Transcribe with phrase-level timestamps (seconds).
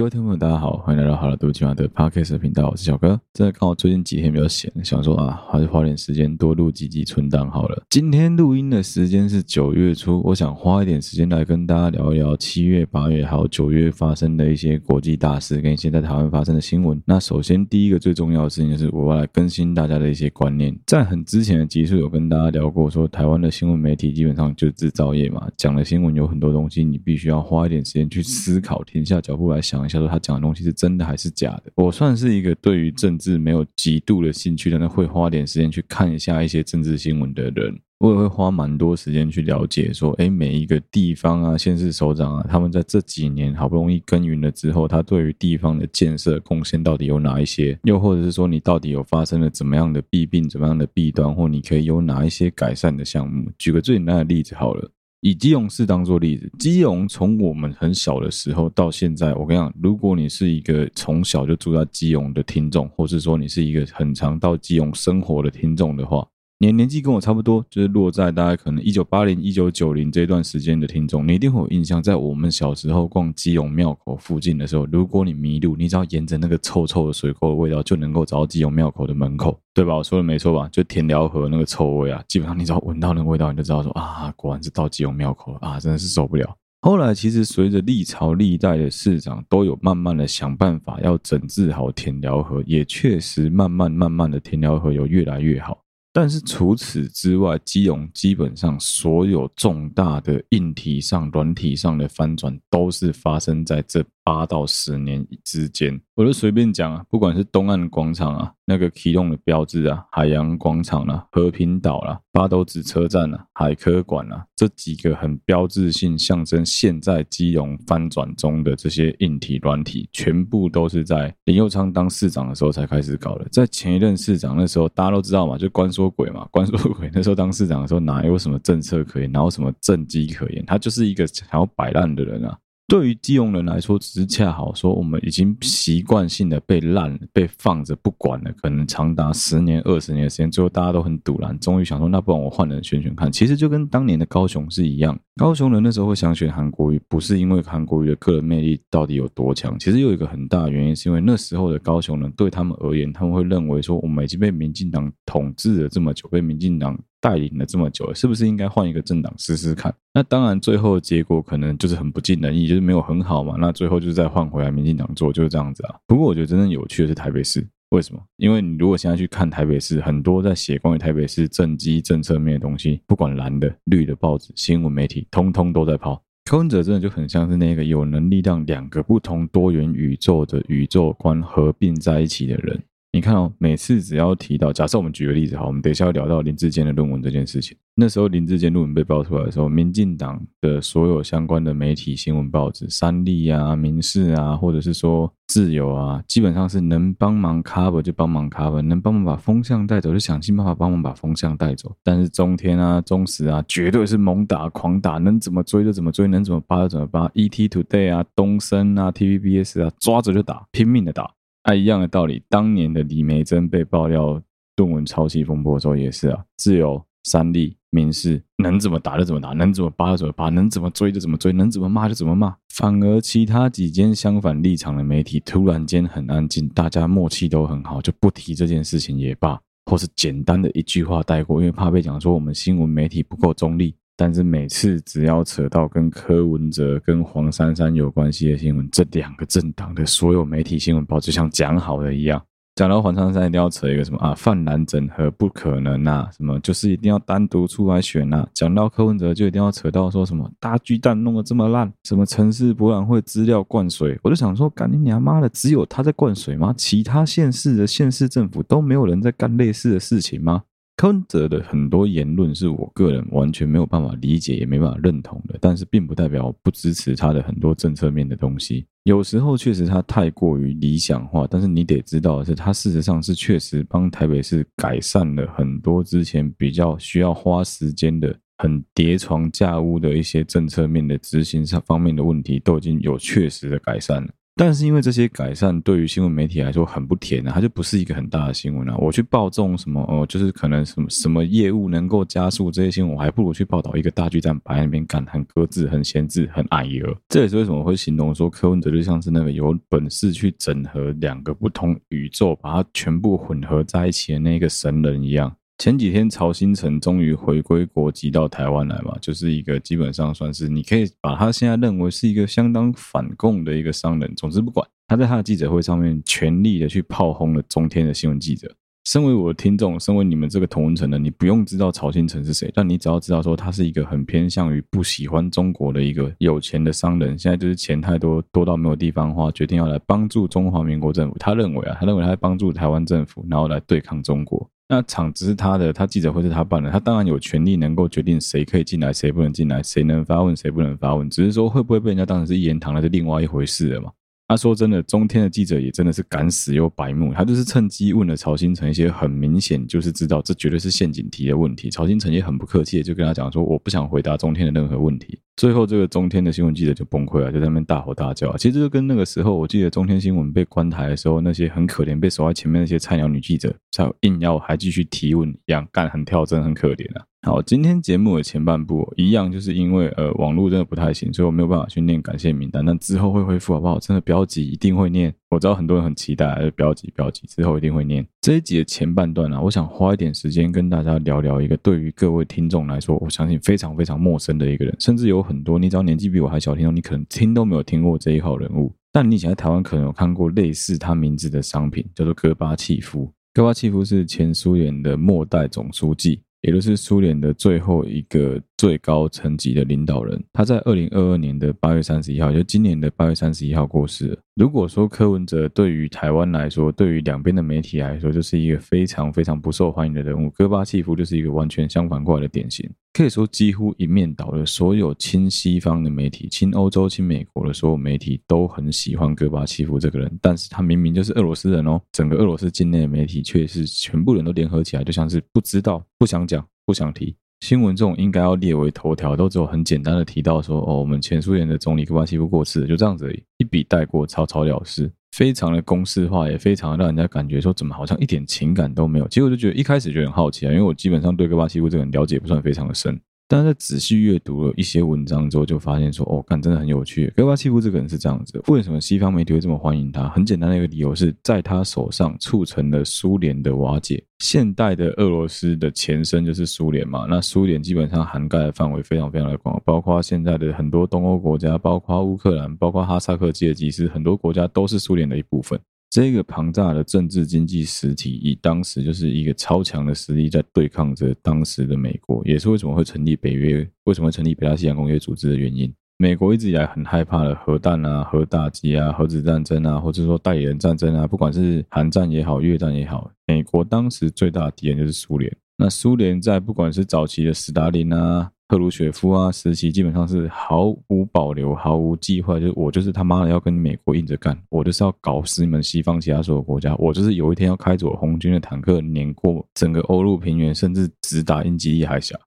[0.00, 3.20] 各位听众朋友，大家好，欢迎来到好了，读今晚的 Podcast 频道，我是小哥。
[3.34, 7.82] 真的刚好最近几天比较闲，想说啊，还是花点时间多录几集存档好了。
[7.90, 16.98] 今天录音的时间是九月初，我想花一点时间来跟大家聊一聊七月、八月还有九月发生的一些国际大事，跟一些在台湾发生的新闻。
[17.04, 20.74] 那首先第一个最重要的事情就是我要来更新大家的一些观念。
[20.86, 30.70] 在很之前的集数有跟大家聊过，说台湾的新闻媒体基本上就是制造业嘛，讲的新闻有很多东西，你必须要花一点时间去思考，停下脚步来想下，说他讲的东西是。
[30.80, 31.64] 真的还是假的？
[31.74, 37.78] 我算是一个对于政治没有极度的兴趣，但会花点时间去看一下一些政治新闻的人。
[37.98, 47.78] 我也会花蛮多时间去了解，说，诶，每一个地方啊，县市首长啊，他们在这几年好不容易耕耘了之后，他对于地方的建设贡献到底有哪一些？
[47.82, 53.50] 又或者是说，你到底有发生了怎么样的弊病、怎么样的弊端，或你可以有哪一些改善的项目？
[53.58, 54.90] 举个最简单的例子好了。
[55.20, 66.26] 以基隆市当做例子，基隆从我们很小的时候到现在，我跟你讲，如果你是一个从小就住在基隆的听众，或是说你是一个很常到基隆生活的听众的话。
[66.62, 79.96] 你的年纪跟我差不多，就是落在大概可能一九八零、一九九零这段时间的听众，你一定会有印象，在我们小时候逛基隆庙口附近的时候，如果你迷路，你只要沿着那个臭臭的水沟的味道，就能够找到基隆庙口的门口，对吧？
[79.96, 80.68] 我说的没错吧？
[80.70, 86.54] 就田寮河那个臭味啊，基本上你只要闻到那个味道，你就知道说啊，果然是到基隆庙口了啊，真的是受不了。
[86.82, 95.78] 后来其实随着历朝历代的市长都有慢慢的想办法要整治好田寮河，也确实慢慢慢慢的田寮河有越来越好。
[96.12, 106.00] 但是除此之外，基隆基本上所有重大的硬体上、软体上的翻转，都是发生在这八到十年之间。
[106.14, 123.48] 我就随便讲啊，不管是东岸广场啊，那个启动的标志啊，海洋广场啊，和平岛、啊，八斗子车站啊，海科馆啊，这几个很标志性象征现在基隆翻转中的这些硬体软体，全部都是在林佑昌当市长的时候才开始搞的。
[123.50, 132.58] 在前一任市长那时候，大家都知道嘛，就关说鬼嘛，关说鬼那时候当市长的时候，哪有什么政策可言，哪有什么政绩可言，他就是一个想要摆烂的人啊。
[132.90, 143.30] 对于基隆人来说，只是恰好说，我们已经习惯性的被烂、被放着不管了，可能长达十年、二十年的时间，最后大家都很堵然，终于想说，那不然我换人选选看。
[143.30, 156.94] 其实就跟当年的高雄是一样，高雄人那时候会想选韩国瑜，不是因为韩国瑜的个人魅力到底有多强，其实有一个很大的原因，是因为那时候的高雄人对他们而言，他们会认为说，我们已经被民进党统治了这么久，被民进党。
[157.22, 159.94] 带领了这么久了，是不是应该换一个政党试试看？
[160.14, 163.56] 那当然，最后结果可能就是很不尽人意，就是没有很好嘛。
[163.58, 165.94] 那最后就是再换回来，民进党做就是这样子啊。
[166.06, 168.22] 不过我觉得真正有趣的是台北市，为什么？
[168.36, 176.22] 因为你如果现在去看台北市，很多在写关于台北市政绩政策面的东西，不管蓝的绿的报纸、新闻媒体，通通都在抛。
[176.44, 182.80] 柯文哲真的就很像是那个有能力让两个不同多元宇宙的宇宙观合并在一起的人。
[183.12, 187.76] 你看哦，每次只要提到，假设我们举个例子，好，我们等一下要聊到林志坚的论文这件事情。
[187.96, 201.92] 那时候林志坚论文被爆出来的时候，民进党的所有相关的媒体、新闻报纸，三立啊、民视啊，或者是说自由啊，基本上是能帮忙 cover 就帮忙 cover，能帮忙把风向带走就想尽办法帮忙把风向带走。
[202.04, 207.28] 但是中天啊、中时啊，绝对是猛打狂打，能怎么追就怎么追，能怎么扒就怎么扒。
[207.30, 211.28] ET Today 啊、东森啊、TVBS 啊，抓着就打，拼命的打。
[211.62, 214.40] 啊，一样的道理，当年的李梅珍被爆料
[214.76, 222.56] 论文抄袭风波的时候也是啊，自由、三立、民视能怎么打就怎么打，能怎么扒就怎么扒，能怎么追就怎么追，能怎么骂就怎么骂。
[222.70, 233.94] 反而其他几间相反立场的媒体突然间很安静，大家默契都很好，就不提这件事情也罢，或是简单的一句话带过，因为怕被讲说我们新闻媒体不够中立。
[234.22, 242.38] 但是每次只要扯到跟柯文哲、跟黄珊珊有关系的新闻，这两个政党的所有媒体新闻报就像讲好的一样，
[242.74, 248.46] 讲到黄珊珊一定要扯一个什么啊，泛蓝整合不可能啊，什么就是一定要单独出来选啊。
[248.52, 256.74] 讲到柯文哲就一定要扯到说什么大巨蛋弄得这么烂，什么城市博览会资料灌水，我就想说，干你娘妈的，只有他在灌水吗？
[256.76, 260.64] 其他县市的县市政府都没有人在干类似的事情吗？
[261.00, 268.84] 柯文哲的很多言论是我个人完全没有办法理解，也没办法认同的，但是并不代表我不支持他的很多政策面的东西。
[269.04, 284.28] 有时候确实他太过于理想化，但是你得知道的是，他事实上是确实帮台北市改善了很多之前比较需要花时间的、很叠床架屋的一些政策面的执行上方面的问题，都已经有确实的改善了。
[284.62, 288.94] 但是因为这些改善对于新闻媒体来说很不甜啊，它就不是一个很大的新闻啊。
[288.98, 297.16] 我去报这种什么哦，就是可能什么什么业务能够加速这些新闻，我还不如去报道一个大巨蛋摆在那边干，很搁置、很闲置、很矮油。
[297.30, 305.50] 这也是为什么会形容说柯文哲就像是那个有本事去整合两个不同宇宙，把它全部混合在一起的那个神人一样。
[305.80, 314.30] 前几天曹新成终于回归国籍到台湾来嘛，就是一个基本上算是你可以把他现在认为是一个相当反共的一个商人。
[314.36, 318.70] 总之不管，他在他的记者会上面全力的去炮轰了中天的新闻记者。
[319.06, 327.38] 身为我的听众，身为你们这个同文层的，你不用知道曹新成是谁，但你只要知道说他是一个很偏向于不喜欢中国的一个有钱的商人。
[327.38, 331.38] 现在就是钱太多，多到没有地方花，决定要来帮助中华民国政府。
[331.38, 334.68] 他认为啊，他认为他在帮助台湾政府，然后来对抗中国。
[334.92, 341.30] 那场子是他的，他记者会是他办的，他当然有权利能够决定谁可以进来，谁不能进来，谁能发问，谁不能发问。
[341.30, 344.10] 只是说会不会被人家当成是一言堂，那是另外一回事了嘛。
[344.50, 351.88] 他说真的，中天的记者也真的是敢死又白目，他就是趁机问了曹新成一些很明显就是知道这绝对是陷阱题的问题。
[351.88, 355.38] 曹新成也很不客气，就跟他讲说，我不想回答中天的任何问题。
[355.54, 358.56] 最后这个中天的新闻记者就崩溃了，就在那边大吼大叫。
[358.56, 367.24] 其实就跟那个时候，我记得中天新闻被关台的时候，那些很可怜被守在前面那些菜鸟女记者，才硬要还继续提问一样，干很跳针，很可怜啊。
[367.42, 373.98] 好，今天节目的前半部一样，就是因为呃网络真的不太行，所以我没有办法去念感谢名单，但之后会恢复好不好？
[373.98, 375.34] 真的不要急，一定会念。
[375.48, 378.24] 我知道很多人很期待，就不要急，不要急，之后一定会念。
[378.42, 393.32] 这一集的前半段、啊，我想花一点时间跟大家聊聊一个对于各位听众来说，我相信非常非常陌生的一个人，甚至有很多你只要年纪比我还小，听众你可能听都没有听过这一号人物，但你以前在台湾可能有看过类似他名字的商品，叫做戈巴契夫。
[393.54, 396.42] 戈巴契夫是前苏联的末代总书记。
[396.62, 404.38] 也就是苏联的最后一个最高层级的领导人，他在二零二二年的八月三十一号，就今年的八月三十一号过世了。
[404.60, 412.86] 如果说柯文哲对于台湾来说，对于两边的媒体来说，就是一个非常非常不受欢迎的人物，戈巴契夫就是一个完全相反过来的典型。
[413.14, 421.98] 可以说，几乎一面倒的所有亲西方的媒体、亲欧洲、亲美国的所有媒体都很喜欢戈巴契夫这个人，但是他明明就是俄罗斯人哦。
[422.12, 427.34] 整个俄罗斯境内的媒体却是全部人都联合起来，就像是不知道、不想讲、不想提。
[427.60, 439.28] 新闻这种应该要列为头条，都只有很简单的提到说，哦，我们前苏联的总理戈巴契夫过世，就这样子，一笔带过，草草了事，非常的公式化，也非常让人家感觉说，怎么好像一点情感都没有。
[439.28, 443.20] 其实我就觉得一开始就很好奇啊，因为我基本上对戈巴契夫这个人了解不算非常的深。
[443.50, 447.32] 但是在仔细阅读了一些文章之后，就发现说，哦，干真的很有趣。
[447.36, 450.28] 戈巴契夫这个人是这样子，为什么西方媒体会这么欢迎他？
[450.28, 454.22] 很简单的一个理由是在他手上促成了苏联的瓦解。
[454.38, 465.76] 现代的俄罗斯的前身就是苏联嘛，那苏联基本上涵盖的范围非常非常的广，包括现在的很多东欧国家，包括乌克兰，包括哈萨克、吉尔吉斯，很多国家都是苏联的一部分。
[466.10, 475.92] 这个庞大的政治经济实体，以当时就是一个超强的实力在对抗着当时的美国，也是为什么会成立北约，为什么会成立北大西洋公约组织的原因。
[476.18, 485.56] 美国一直以来很害怕的核弹啊、核打击啊、核子战争啊，或者说代理人战争啊，不管是韩战也好、越战也好，美国当时最大的敌人就是苏联。
[485.78, 488.50] 那苏联在不管是早期的斯大林啊。
[488.70, 502.38] 赫鲁雪夫啊，时期基本上是毫无保留、毫无计划，就是我就是他妈的要跟美国硬着干，我就是要搞死你们西方其他所有国家，我就是有一天要开着我红军的坦克碾过整个欧陆平原，甚至直达英吉利海峡。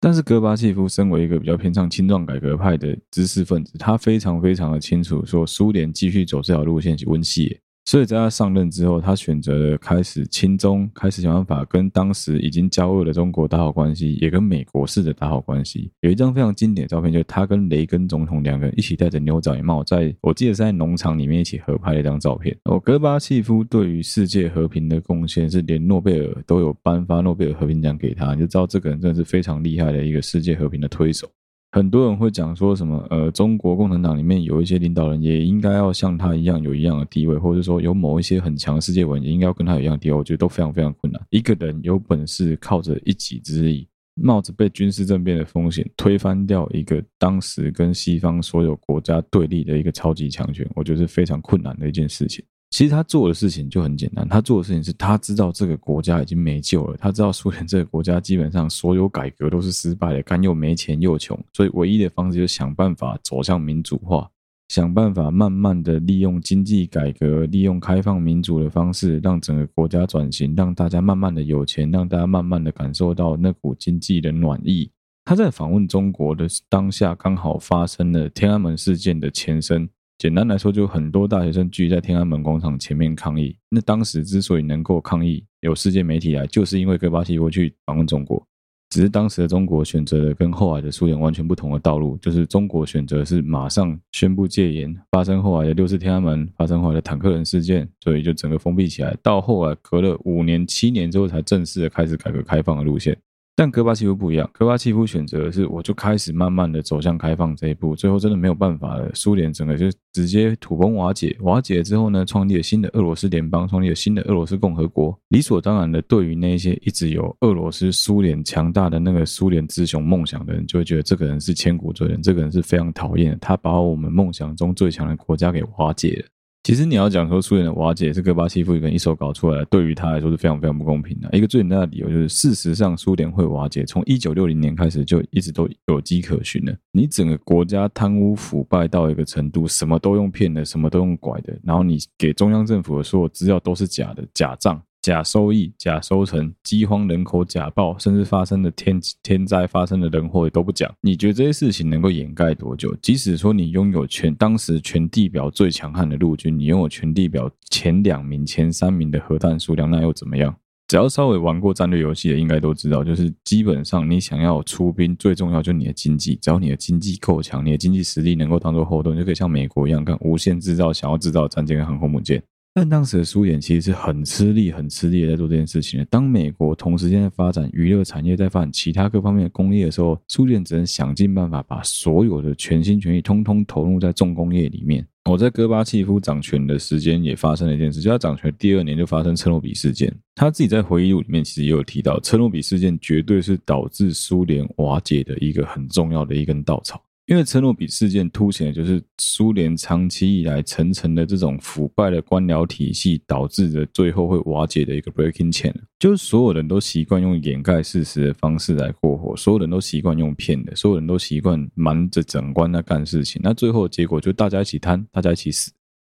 [0.00, 7.58] 但是戈巴契夫身为一个比较偏向青壮改革派的知识分子，他非常非常的清楚，说苏联继续走这条路线是温系。
[7.86, 15.90] 所以在他上任之后，他选择了开始亲中，开始想办法跟当时已经交恶的中国打好关系，也跟美国试着打好关系。
[16.00, 22.56] 有一张非常经典的照片，就是他跟雷根总统两个人一起戴着牛仔帽，在我记得是在农场里面一起合拍的一张照片。
[22.64, 31.28] 哦，戈巴契夫对于世界和平的贡献是连诺贝尔都有颁发诺贝尔和平奖给他，你就知道这个人真的是非常厉害的一个世界和平的推手。
[31.74, 41.20] 很多人会讲说什么，呃，中国共产党里面有一些领导人也应该要像他一样有一样的地位，或者说有某一些很强的世界文也应该要跟他有一样的地位，我觉得都非常非常困难。
[41.30, 52.44] 一个人有本事靠着一己之力，冒着被军事政变的风险推翻掉一个当时跟西方所有国家对立的一个超级强权，我觉得是非常困难的一件事情。
[52.74, 64.28] 其实他做的事情就很简单，他做的事情是他知道这个国家已经没救了，他知道苏联这个国家基本上所有改革都是失败的，干又没钱又穷，所以唯一的方式就是想办法走向民主化，
[64.70, 74.90] 想办法慢慢的利用经济改革，利用开放民主的方式，让整个国家转型，让大家慢慢的有钱，让大家慢慢的感受到那股经济的暖意。
[75.24, 79.88] 他在访问中国的当下，刚好发生了天安门事件的前身。
[80.18, 83.56] 简单来说，就很多大学生聚在天安门广场前面抗议。
[83.68, 88.44] 那当时之所以能够抗议，有世界媒体来，就是因为戈巴契夫去访问中国。
[88.90, 99.16] 只是当时的中国选择了跟后来的苏联完全不同的道路，就是中国选择是马上宣布戒严，发生后来的六四天安门，发生后来的坦克人事件，所以就整个封闭起来。
[99.20, 103.18] 到后来隔了五年、七年之后，才正式的开始改革开放的路线。
[103.56, 115.16] 但戈巴契夫不一样，戈巴契夫选择的是，我就开始慢慢的走向开放这一步，最后真的没有办法了，苏联整个就直接土崩瓦解，瓦解之后呢，创立了新的俄罗斯联邦，创立了新的俄罗斯共和国。
[115.28, 126.33] 理所当然的，对于那些一直有俄罗斯苏联强大的那个苏联之雄梦想的人，就会觉得这个人是千古罪人，这个人是非常讨厌的，他把我们梦想中最强的国家给瓦解了。
[126.64, 131.28] 其实你要讲说苏联的瓦解是戈巴契夫一个人一手搞出来的，对于他来说是非常非常不公平的。
[131.36, 136.74] 一个最简单的理由就是，事实上苏联会瓦解，从一九六零年开始就一直都有迹可循了。
[136.90, 144.82] 你整个国家贪污腐败到一个程度，什么都用骗的，什么都用拐的，然后你给中央政府的所有资料都是假的，假账。
[145.04, 150.90] 假收益、假收成、饥荒、人口假报，甚至发生的天天灾、发生的人祸也都不讲。
[151.02, 152.96] 你觉得这些事情能够掩盖多久？
[153.02, 160.56] 即使说你拥有全当时全地表最强悍的陆军，你拥有全地表前两名、前三名的核弹数量，那又怎么样？
[160.88, 166.38] 只要稍微玩过战略游戏的，应该都知道，就是基本上你想要出兵，最重要就是你的经济。
[166.40, 172.42] 只要你的经济够强，你的经济实力能够当做后盾，就可以像美国一样，干无限制造想要制造战舰跟航空母舰。
[172.76, 176.04] 但当时的苏联其实是很吃力、很吃力的在做这件事情的。
[176.06, 185.06] 当美国同时间在发展娱乐产业，在发展其他各方面的工业的时候，苏联只能想尽办法把所有的全心全意通通投入在重工业里面。
[185.30, 190.12] 我在戈巴契夫掌权的时间也发生了一件事，就他掌权第二年就发生车诺比事件。
[190.34, 197.00] 他自己在回忆录里面其实也有提到，车诺比事件绝对是导致苏联瓦解的一个很重要的一根稻草。
[197.26, 215.72] 因为车诺比事件凸显的就是苏联长期以来层层的这种腐败的官僚体系导致的最后会瓦解的一个 breaking chain，就是所有人都习惯用掩盖事实的方式来过活，所有人都习惯用骗的，所有人都习惯瞒着整官在干事情，那最后结果就大家一起贪，大家一起死。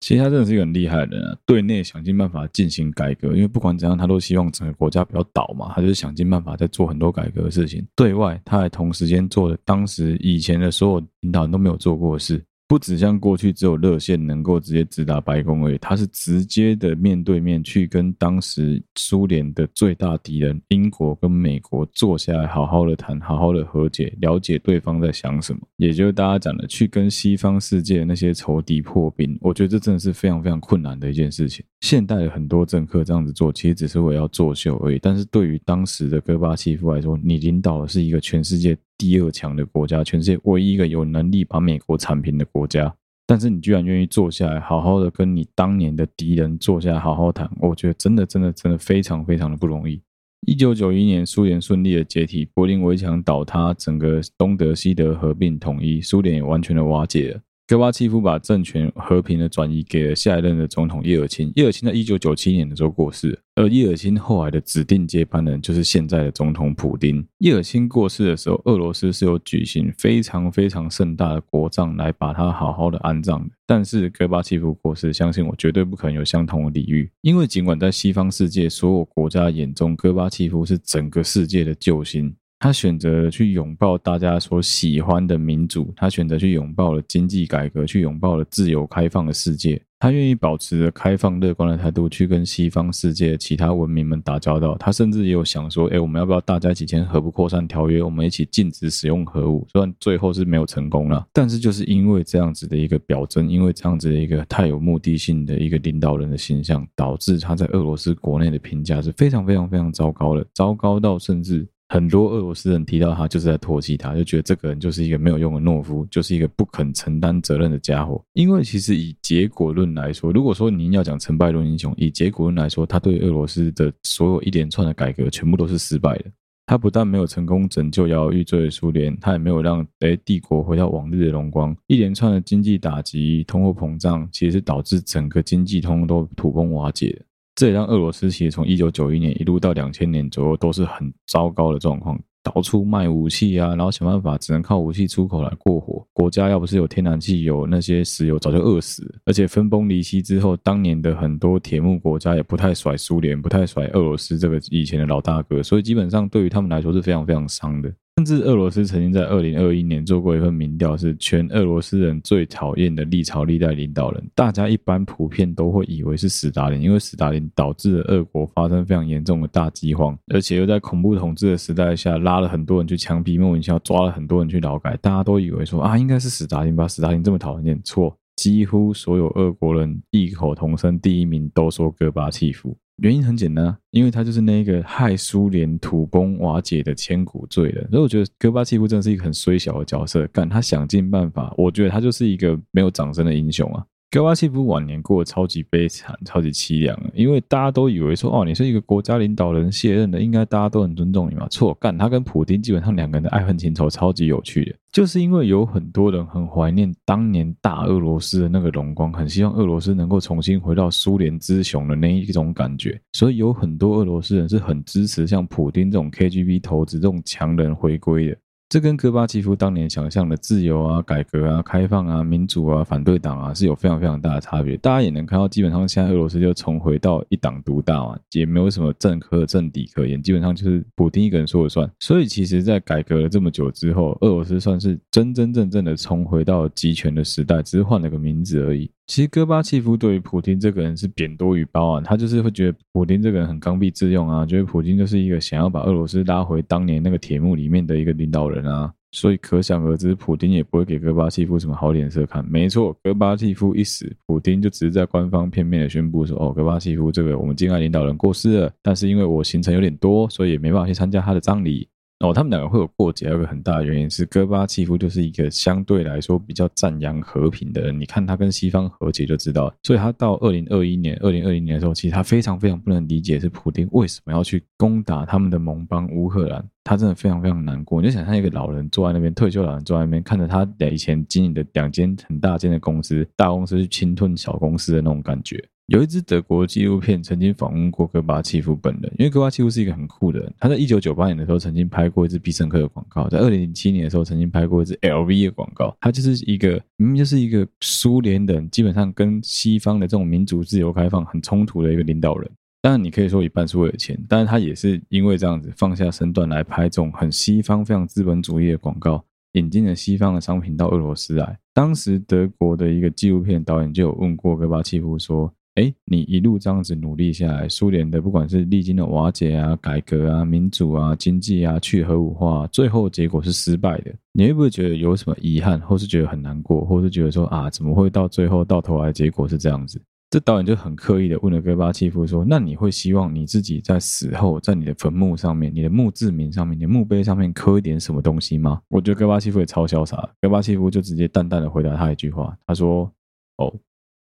[0.07, 7.85] 其实他真的是一个很厉害的人啊，对内想尽办法进行改革，因为不管怎样，他都希望整个国家不要倒嘛，他就是想尽办法在做很多改革的事情。
[7.97, 12.41] 对外，他还同时间做了当时以前的所有领导人都没有做过的事。
[12.69, 25.61] 不只像过去只有热线能够直接直达白宫而已，他是直接的面对面去跟当时苏联的最大敌人英国跟美国坐下来好好的谈，好好的和解，了解对方在想什么。
[25.77, 29.39] 也就是大家讲的，去跟西方世界那些仇敌破冰。
[29.41, 31.65] 我觉得这真的是非常非常困难的一件事情。
[31.83, 34.99] 现代的很多政客这样子做，其实只是为了要作秀而已。
[35.01, 38.77] 但是对于当时的戈巴契夫来说，你领导的是一个全世界。
[38.99, 42.95] 第二强的国家，全世界唯一一个有能力把美国铲平的国家，
[43.27, 50.01] 但是你居然愿意坐下来，好好的跟你当年的敌人坐下来好好谈，我觉得真的真的真的非常非常的不容易。
[50.47, 57.41] 一九九一年，苏联顺利的解体，柏林围墙倒塌，整个东德西德合并统一，苏联也完全的瓦解了。
[57.69, 61.51] 戈巴契夫把政权和平的转移给了下一任的总统叶尔钦。
[61.57, 67.27] 叶尔钦在一九九七年的时候过世，而叶尔钦后来的指定接班人就是现在的总统普丁。
[67.39, 73.53] 叶尔钦过世的时候，俄罗斯是有举行非常非常盛大的国葬来把他好好的安葬的。
[73.67, 82.33] 但是戈巴契夫过世，相信我绝对不可能有相同的礼遇，因为尽管在西方世界所有国家眼中，戈巴契夫是整个世界的救星。
[82.59, 89.81] 他选择去拥抱大家所喜欢的民主，他选择去拥抱了经济改革，去拥抱了自由开放的世界。
[89.99, 94.77] 他愿意保持着开放乐观的态度去跟西方世界其他文明们打交道。
[94.79, 98.03] 他甚至也有想说：“哎，我们要不要大家一起签核不扩散条约？
[98.03, 111.67] 我们一起禁止使用核武？”虽然最后是没有成功了，但是就是因为这样子的一个表征，因为这样子的一个太有目的性的一个领导人的形象，导致他在俄罗斯国内的评价是非常非常非常糟糕的，糟糕到甚至。
[111.89, 118.21] 很多俄罗斯人提到他，就是在唾弃他，就觉得这个人就是一个没有用的懦夫，就是一个不肯承担责任的家伙。
[118.33, 126.25] 因为其实以结果论来说，如果说您要讲成败论英雄，以结果论来说，他对俄罗斯的所有一连串的改革全部都是失败的。
[126.69, 131.77] 他不但没有成功拯救摇摇欲坠的苏联，他也没有让诶帝国回到往日的荣光。
[131.87, 137.17] 一连串的经济打击、通货膨胀，其实是导致整个经济通都土崩瓦解。
[137.57, 146.07] 这也让俄罗斯其实从一九九一年一路到两千年左右都是很糟糕的状况，到处卖武器啊，然后想办法只能靠武器出口来过活。
[146.13, 149.11] 国家要不是有天然气，有那些石油，早就饿死。
[149.25, 157.91] 而且分崩离析之后，当年的很多铁幕国家也不太甩苏联，不太甩俄罗斯这个以前的老大哥，所以基本上对于他们来说是非常非常伤的。
[158.19, 164.31] 甚至俄罗斯曾经在二零二一年做过一份民调，是全俄罗斯人最讨厌的历朝历代领导人。
[164.35, 174.97] 大家一般普遍都会以为是史达林，因为史达林导致了俄国发生非常严重的大饥荒，而且又在恐怖统治的时代下拉了很多人去枪毙，莫名其妙抓了很多人去劳改。
[175.03, 176.89] 大家都以为说啊，应该是史达林吧？
[176.89, 182.77] 史达林这么讨厌，错，几乎所有俄国人异口同声，第一名都说戈巴契夫。
[183.03, 187.87] 原因很简单，因为他就是那个害苏联土崩瓦解的千古罪人。
[187.91, 193.85] 所以我觉得戈巴契夫真的是一个很衰小的角色，干他想尽办法，我觉得他就是一个没有掌声的英雄啊。
[194.09, 201.47] 戈巴契夫晚年过得超级悲惨、超级凄凉，因为大家都以为说，哦，你是一个国家领导人卸任的，应该大家都很尊重你嘛。
[201.49, 218.37] 错，干他跟普丁基本上两个人的爱恨情仇超级有趣的，就是因为有很多人很怀念当年大俄罗斯的那个荣光，很希望俄罗斯能够重新回到苏联之雄的那一种感觉，所以有很多俄罗斯人是很支持像普丁这种 KGB 头子这种强人回归的。
[218.69, 224.77] 这跟戈巴契夫当年想象的自由啊、改革啊、开放啊、民主啊、反对党啊是有非常非常大的差别。
[224.79, 231.89] 大家也能看到，基本上现在俄罗斯就重回到一党独大嘛，也没有什么政客政敌可言，基本上就是普丁一个人说了算。
[232.01, 238.91] 所以，其实，在改革了这么久之后，俄罗斯算是真真正正的重回到集权的时代，只是换了个名字而已。
[239.07, 252.45] 其实戈巴契夫对于普京这个人是贬多于褒啊，他就是会觉得普京这个人很刚愎自用啊，觉得普京就是一个想要把俄罗斯拉回当年那个铁幕里面的一个领导人啊，所以可想而知，普京也不会给戈巴契夫什么好脸色看。
[252.51, 261.89] 没错，戈巴契夫一死，普京就只是在官方片面的宣布说，哦，戈巴契夫这个我们敬爱领导人过世了，但是因为我行程有点多，所以也没办法去参加他的葬礼。
[262.21, 268.01] 哦，他们两个会有过节，有个很大的原因是戈巴契夫就是一个相对来说比较赞扬和平的人。
[268.01, 278.01] 你看他跟西方和解就知道，所以他到二零二一年、二零二零年的时候，其实他非常非常不能理解是普丁为什么要去攻打他们的盟邦乌克兰，他真的非常非常难过。
[278.01, 285.63] 你就想象一个老人坐在那边，退休老人坐在那边，看着他以前经营的两间很大间的公司，大公司去侵吞小公司的那种感觉。
[285.87, 290.53] 有一支德国纪录片曾经访问过戈巴契夫本人，因为戈巴契夫是一个很酷的人。
[290.59, 295.97] 他在一九九八年的时候曾经拍过一支必胜客的广告，在二零零七年的时候曾经拍过一支 LV 的广告。
[296.01, 302.51] 他就是一个明明就是一个苏联人，基本上跟西方的这种民主、自由、开放很冲突的一个领导人。
[302.83, 311.57] 当然，你可以说一半是为了钱，但是他也是因为这样子放下身段来拍这种很西方、非常资本主义的广告，引进了西方的商品到俄罗斯来。
[311.73, 315.49] 当时德国的一个纪录片导演就有问过戈巴契夫说。
[315.77, 324.11] 哎，你一路这样子努力下来，苏联的不管是历经的瓦解啊、改革啊、民主啊、经济啊、去核武化，最后结果是失败的。
[324.33, 330.01] 你会不会觉得有什么遗憾，或是觉得很难过，或是觉得说啊，怎么会到最后到头来结果是这样子？
[330.31, 343.13] 这导演就很刻意的问了戈巴契夫说：“那你会希望你自己在死后，在你的坟墓上面、你的墓志铭上面、你的墓碑上面刻一点什么东西吗？”我觉得戈巴契夫也超潇洒，戈巴契夫就直接淡淡的回答他一句话，他说
[343.59, 343.71] ：“哦。”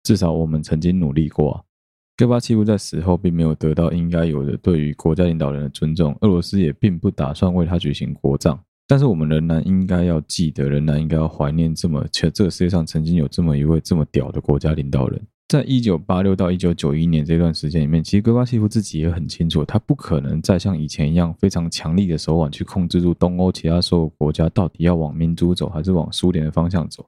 [0.05, 1.63] 至少我们曾经努力过啊。
[2.17, 8.57] 戈巴契夫在死后并没有得到应该有的对于国家领导人的尊重，俄罗斯也并不打算为他举行国葬。
[8.87, 15.21] 但是我们仍然应该要记得，仍然应该要怀念这么，且这个世界上曾经有这么一位这么屌的国家领导人。
[15.49, 27.05] 在一九八六到一九九一年这段时间里面，其实戈巴契夫自己也很清楚，他不可能再像以前一样非常强力的手腕去控制住东欧其他所有国家到底要往民主走还是往苏联的方向走。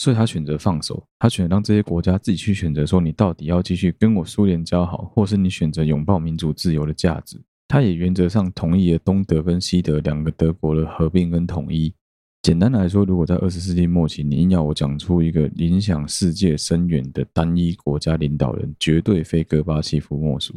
[0.00, 7.38] 所以他选择放手，他选择让这些国家自己去选择，说你到底要继续跟我苏联交好，或是你选择拥抱民主自由的价值。
[7.68, 11.92] 他也原则上同意了东德跟西德两个德国的合并跟统一。
[12.40, 20.54] 简单来说，如果在二十世纪末期，你硬要我讲出一个影响世界深远的单一国家领导人，绝对非戈巴契夫莫属。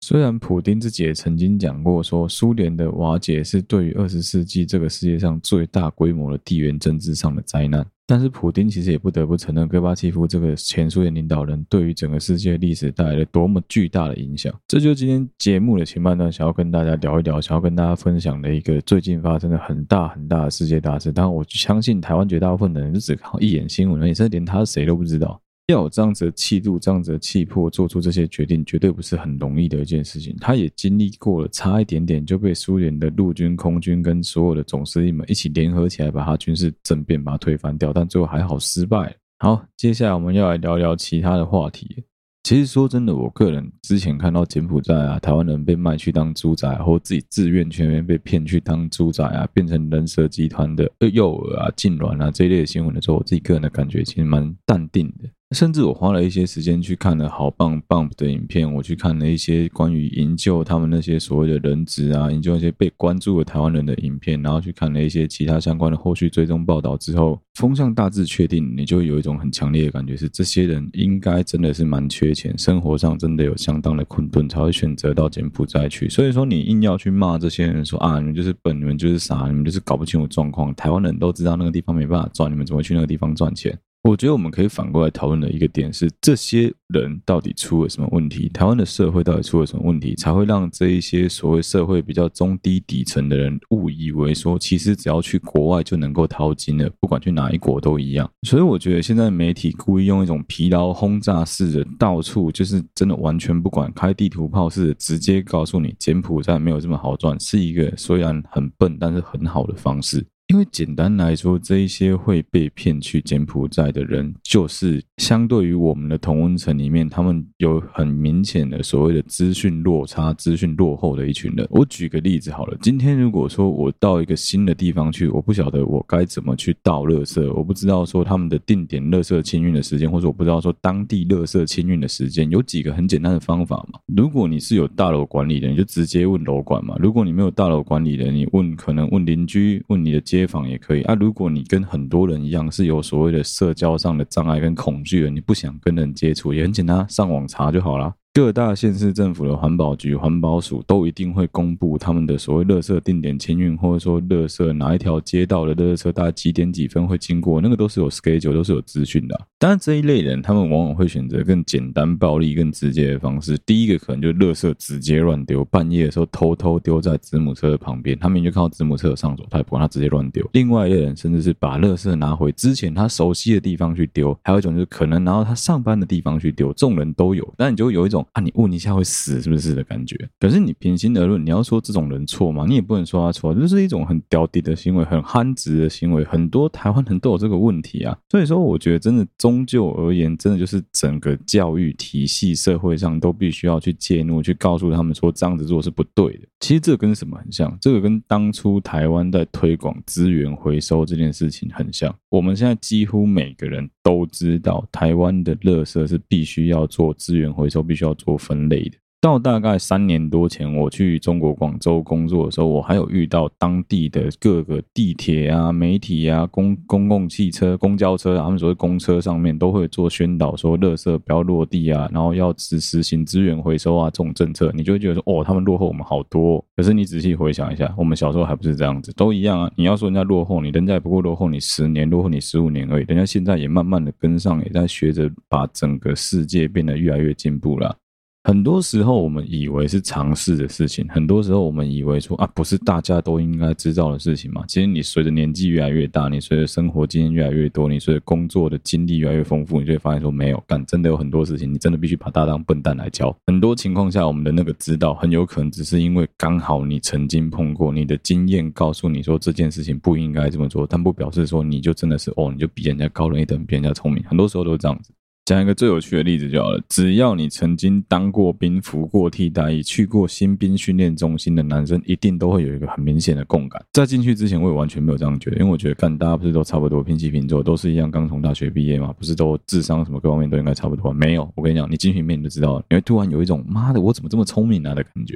[0.00, 7.84] 虽然普丁自己也曾经讲过，说苏联的瓦解是对于二十世纪这个世界上最大规模的地缘政治上的灾难。
[8.06, 14.50] 但是普丁其实也不得不承认，戈巴契夫这个前苏联领导人对于整个世界历史带来了多么巨大的影响。
[14.66, 21.12] 这就是今天节目的前半段，想要跟大家聊一聊，想要跟大家分享的一个最近发生的很大很大的世界大事。
[21.12, 25.38] 当然，我相信台湾绝大部分的人就只看一眼新闻，也是连他是谁都不知道。
[25.68, 30.34] 要有这样子的气度，这样子的气魄，做出这些决定，绝对不是很容易的一件事情。
[30.40, 39.14] 他也经历过了，差一点点就被苏联的陆军、空军跟所有的总司令们一起联合起来，把他军事政变把他推翻掉，但最后还好失败。
[39.40, 42.02] 好，接下来我们要来聊聊其他的话题。
[42.44, 55.28] 其实说真的，我个人之前看到柬埔寨啊，台湾人被卖去当猪仔，或自己自愿全员被骗去当猪仔啊，变成人蛇集团的诱饵啊、痉挛啊这一类的新闻的时候，我自己个人的感觉其实蛮淡定的。
[55.56, 76.10] 甚至我花了一些时间去看了好棒 Bump 的影片，我去看了一些关于营救他们那些所谓的人质啊，营救一些被关注的台湾人的影片，然后去看了一些其他相关的后续追踪报道之后，风向大致确定，你就有一种很强烈的感觉是，这些人应该真的是蛮缺钱，生活上真的有相当的困顿，才会选择到柬埔寨去。
[76.10, 83.78] 所以说，你硬要去骂这些人说啊，你们就是笨，你们就是傻，你们就是搞不清楚状况，台湾人都知道那个地方没办法赚，你们怎么去那个地方赚钱？
[84.04, 88.48] 我觉得我们可以反过来讨论的一个点是，这些人到底出了什么问题？
[88.50, 98.30] 台湾的社会到底出了什么问题，才会让这一些所谓社会比较中低底层的人误以为说，其实只要去国外就能够淘金了，不管去哪一国都一样。
[98.46, 110.24] 所以我觉得现在媒体故意用一种疲劳轰炸式的，到处就是真的完全不管，开地图炮式的，直接告诉你柬埔寨没有这么好赚，是一个虽然很笨，但是很好的方式。
[110.48, 121.68] 因为简单来说，这一些会被骗去柬埔寨的人，就是相对于我们的同温层里面，他们有很明显的所谓的资讯落差、资讯落后的一群人。
[121.70, 134.00] 我举个例子好了，今天如果说我到一个新的地方去，我不晓得我该怎么去倒垃圾，我不知道说他们的定点垃圾清运的时间，或者我不知道说当地垃圾清运的时间，有几个很简单的方法嘛。
[134.16, 140.37] 如果你是有大楼管理的，你就直接问楼管嘛；如果你没有大楼管理的，你问可能问邻居、问你的街。
[140.38, 141.16] 街访也可以啊。
[141.18, 148.14] 如果你跟很多人一样是有所谓的社交上的障碍跟恐惧的，你不想跟人接触，也很简单，上网查就好了。
[148.38, 159.36] 各大县市政府的环保局、环保署都一定会公布他们的所谓垃圾定点清运，或者说垃圾哪一条街道的垃圾车大概几点几分会经过，那个都是有 schedule，都是有资讯的。
[159.58, 163.58] 当然，这一类人他们往往会选择更简单、暴力、更直接的方式。
[163.66, 170.48] 第一个可能就是垃圾直接乱丢，半夜的时候偷偷丢在子母车的旁边，他们就看到子母车有上锁，他也不管他直接乱丢。
[170.52, 178.24] 另外一类人甚至是把垃圾拿回之前他熟悉的地方去丢，还有一种就是可能拿到他上班的地方去丢，众人都有，但你就有一种。
[178.32, 180.16] 啊，你问一下会死是不是的感觉？
[180.38, 182.64] 可是你平心而论，你要说这种人错吗？
[182.68, 186.24] 你也不能说他错，这是一种很屌敌的行为，很憨直的行为。
[186.24, 188.16] 很多台湾人都有这个问题啊。
[188.30, 196.48] 所以说，我觉得真的终究而言，真的就是整个教育体系、社会上都必须要去介入，去告诉他们说这样子做是不对的。
[196.60, 197.76] 其实这跟什么很像？
[197.80, 202.14] 这个跟当初台湾在推广资源回收这件事情很像。
[202.28, 208.98] 我们现在几乎每个人都知道，台湾的垃圾是必须要做资源回收，必须要做分类的。
[209.20, 226.64] 到大概三年多前，我去中国广州工作的时候，我还有遇到当地的各个地铁啊、媒体啊、公公共汽车、公交车，他们所谓公车上面都会做宣导，说垃圾不要落地啊，然后要实实行资源回收啊这种政策，你就会觉得说，哦，他们落后我们好多。
[226.76, 229.68] 可是你仔细回想一下，我们小时候还不是这样子，都一样啊。
[229.74, 233.04] 你要说人家落后你，人家也不过落后你十年，落后你十五年而已。
[233.08, 237.96] 人家现在也慢慢的跟上，也在学着把整个世界变得越来越进步了。
[238.44, 244.64] 很多时候我们以为是常识的事情，很多时候我们以为说啊，不是大家都应该知道的事情嘛。
[244.66, 253.36] 其实你随着年纪越来越大，你随着生活经验越来越多，你随着工作的经历越来越丰富，你就会发现说没有，干真的有很多事情，你真的必须把它当笨蛋来教。
[253.46, 264.24] 很多情况下，我们的那个知道，很有可能只是因为刚好你曾经碰过，你的经验告诉你说这件事情不应该这么做，但不表示说你就真的是哦，你就比人家高人一等，比人家聪明。
[264.24, 265.12] 很多时候都是这样子。
[265.48, 266.78] 讲一个最有趣的例子就好了。
[266.90, 273.82] 只要你曾经当过兵、服过替代役、去过新兵训练中心的男生，一定都会有一个很明显的共感。
[273.94, 281.10] 在进去之前，我也完全没有这样觉得，因为我觉得干大家不是都差不多，平起平坐，都是一样，刚从大学毕业嘛，不是都智商什么各方面都应该差不多？
[281.14, 285.34] 没有，我跟你讲，你进去里面你就知道了，你会突然有一种妈的，我怎么这么聪明啊的感觉。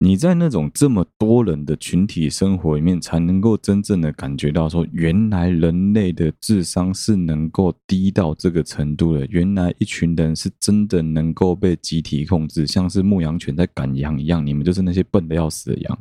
[0.00, 9.26] 你在那种这么多人的群体生活里面，才能够真正的感觉到说，原来人类的智商是能够低到这个程度的。
[9.26, 14.46] 原来一群人是真的能够被集体控制，像是牧羊犬在赶羊一样。
[14.46, 15.98] 你们就是那些笨的要死的羊。